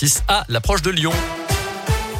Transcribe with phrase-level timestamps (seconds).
[0.00, 1.12] A6 à l'approche de Lyon.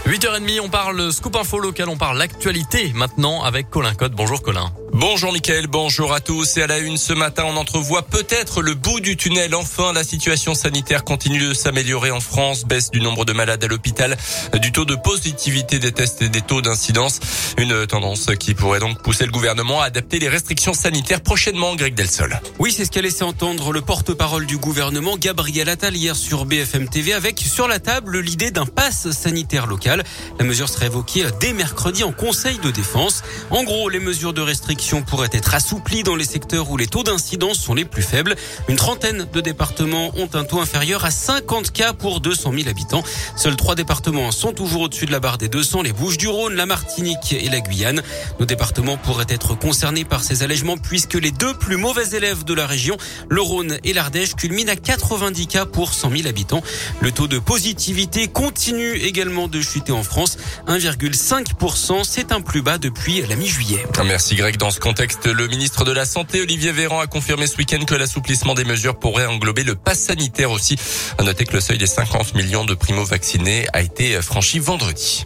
[0.07, 4.13] 8h30, on parle scoop info local, on parle l'actualité maintenant avec Colin Code.
[4.13, 4.71] Bonjour Colin.
[4.93, 6.57] Bonjour Mickaël, bonjour à tous.
[6.57, 9.55] Et à la une ce matin, on entrevoit peut-être le bout du tunnel.
[9.55, 12.65] Enfin, la situation sanitaire continue de s'améliorer en France.
[12.65, 14.17] Baisse du nombre de malades à l'hôpital,
[14.61, 17.21] du taux de positivité des tests et des taux d'incidence.
[17.57, 21.95] Une tendance qui pourrait donc pousser le gouvernement à adapter les restrictions sanitaires prochainement, Greg
[21.95, 22.41] Delsol.
[22.59, 26.89] Oui, c'est ce qu'a laissé entendre le porte-parole du gouvernement, Gabriel Attal, hier sur BFM
[26.89, 30.03] TV, avec sur la table l'idée d'un pass sanitaire local.
[30.41, 33.23] La mesure serait évoquée dès mercredi en Conseil de défense.
[33.51, 37.03] En gros, les mesures de restriction pourrait être assouplie dans les secteurs où les taux
[37.03, 38.35] d'incidence sont les plus faibles.
[38.67, 43.03] Une trentaine de départements ont un taux inférieur à 50 cas pour 200 000 habitants.
[43.37, 47.35] Seuls trois départements sont toujours au-dessus de la barre des 200, les Bouches-du-Rhône, la Martinique
[47.35, 48.03] et la Guyane.
[48.39, 52.55] Nos départements pourraient être concernés par ces allègements puisque les deux plus mauvais élèves de
[52.55, 52.97] la région,
[53.29, 56.63] le Rhône et l'Ardèche, culminent à 90 cas pour 100 000 habitants.
[57.01, 60.39] Le taux de positivité continue également de chuter en France.
[60.69, 63.85] 1,5%, c'est un plus bas depuis la mi-juillet.
[64.05, 64.57] Merci Greg.
[64.57, 67.95] Dans ce contexte, le ministre de la Santé, Olivier Véran, a confirmé ce week-end que
[67.95, 70.77] l'assouplissement des mesures pourrait englober le pass sanitaire aussi.
[71.19, 75.25] À noter que le seuil des 50 millions de primo-vaccinés a été franchi vendredi.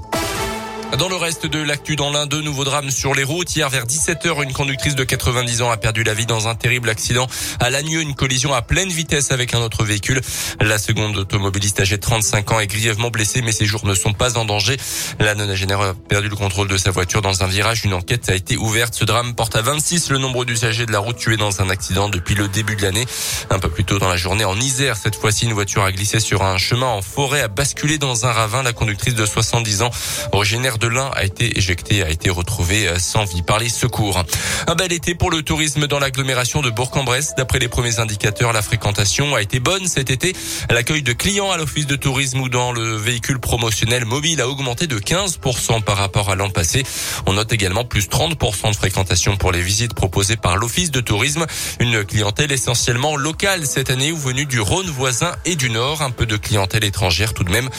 [0.98, 3.56] Dans le reste de l'actu dans l'un, deux nouveaux drames sur les routes.
[3.56, 6.88] Hier vers 17h, une conductrice de 90 ans a perdu la vie dans un terrible
[6.88, 7.26] accident
[7.58, 10.20] à Lagneux, une collision à pleine vitesse avec un autre véhicule.
[10.60, 14.12] La seconde automobiliste âgée de 35 ans est grièvement blessée, mais ses jours ne sont
[14.12, 14.76] pas en danger.
[15.18, 17.84] La nonagénaire a perdu le contrôle de sa voiture dans un virage.
[17.84, 18.94] Une enquête a été ouverte.
[18.94, 22.08] Ce drame porte à 26 le nombre d'usagers de la route tués dans un accident
[22.08, 23.06] depuis le début de l'année.
[23.50, 26.20] Un peu plus tôt dans la journée, en Isère, cette fois-ci, une voiture a glissé
[26.20, 28.62] sur un chemin en forêt, a basculé dans un ravin.
[28.62, 29.90] La conductrice de 70 ans,
[30.30, 34.22] originaire de de a été éjecté, a été retrouvé euh, sans vie par les secours.
[34.66, 37.34] Un bel été pour le tourisme dans l'agglomération de Bourg-en-Bresse.
[37.36, 40.34] D'après les premiers indicateurs, la fréquentation a été bonne cet été.
[40.68, 44.86] L'accueil de clients à l'office de tourisme ou dans le véhicule promotionnel mobile a augmenté
[44.86, 46.82] de 15% par rapport à l'an passé.
[47.26, 51.46] On note également plus 30% de fréquentation pour les visites proposées par l'office de tourisme.
[51.80, 56.02] Une clientèle essentiellement locale cette année ou venue du Rhône voisin et du Nord.
[56.02, 57.70] Un peu de clientèle étrangère tout de même,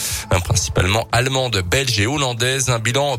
[0.44, 2.70] principalement allemande, belge et hollandaise.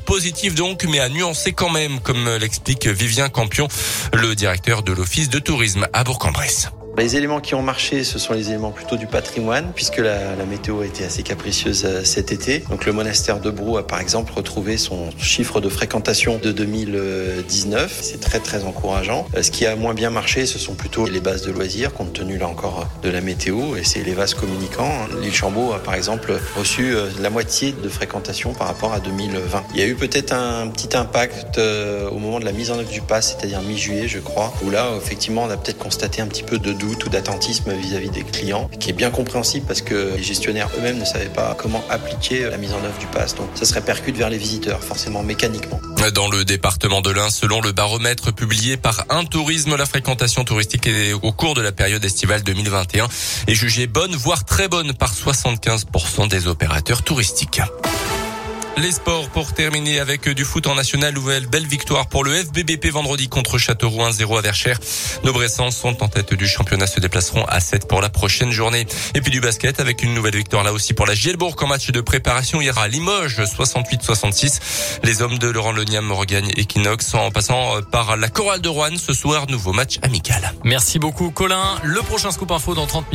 [0.04, 3.68] Positif donc, mais à nuancer quand même, comme l'explique Vivien Campion,
[4.14, 6.70] le directeur de l'Office de tourisme à Bourg-en-Bresse.
[6.98, 10.80] Les éléments qui ont marché, ce sont les éléments plutôt du patrimoine, puisque la, météo
[10.80, 12.60] a été assez capricieuse euh, cet été.
[12.70, 17.98] Donc le monastère de Brou a par exemple retrouvé son chiffre de fréquentation de 2019.
[18.00, 19.26] C'est très très encourageant.
[19.36, 22.14] Euh, ce qui a moins bien marché, ce sont plutôt les bases de loisirs, compte
[22.14, 25.06] tenu là encore de la météo, et c'est les vases communicants.
[25.20, 29.64] L'île Chambaud a par exemple reçu euh, la moitié de fréquentation par rapport à 2020.
[29.74, 32.90] Il y a eu peut-être un petit impact au moment de la mise en œuvre
[32.90, 36.42] du pass, c'est-à-dire mi-juillet, je crois, où là, effectivement, on a peut-être constaté un petit
[36.42, 40.22] peu de doute ou d'attentisme vis-à-vis des clients, qui est bien compréhensible parce que les
[40.22, 43.34] gestionnaires eux-mêmes ne savaient pas comment appliquer la mise en œuvre du pass.
[43.34, 45.80] Donc ça se répercute vers les visiteurs, forcément mécaniquement.
[46.14, 50.88] Dans le département de l'Ain, selon le baromètre publié par Un Tourisme, la fréquentation touristique
[51.22, 53.08] au cours de la période estivale 2021
[53.48, 57.60] est jugée bonne, voire très bonne par 75% des opérateurs touristiques.
[58.78, 61.14] Les sports pour terminer avec du foot en national.
[61.14, 64.78] Nouvelle belle victoire pour le FBBP vendredi contre Châteauroux 1-0 à Verchères.
[65.24, 68.86] Nos Bressans sont en tête du championnat, se déplaceront à 7 pour la prochaine journée.
[69.14, 71.90] Et puis du basket avec une nouvelle victoire là aussi pour la Gielbourg en match
[71.90, 74.60] de préparation hier à Limoges 68-66.
[75.04, 79.14] Les hommes de Laurent Leniam regagnent Equinox en passant par la chorale de Rouen ce
[79.14, 79.46] soir.
[79.48, 80.52] Nouveau match amical.
[80.64, 81.76] Merci beaucoup Colin.
[81.82, 83.14] Le prochain scoop info dans 30 minutes.